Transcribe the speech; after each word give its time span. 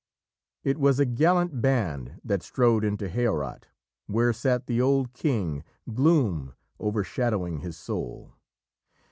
It 0.63 0.79
was 0.79 0.99
a 0.99 1.05
gallant 1.05 1.61
band 1.61 2.19
that 2.23 2.41
strode 2.41 2.83
into 2.83 3.07
Heorot, 3.07 3.67
where 4.07 4.33
sat 4.33 4.65
the 4.65 4.81
old 4.81 5.13
king, 5.13 5.63
gloom 5.93 6.55
overshadowing 6.79 7.59
his 7.59 7.77
soul. 7.77 8.33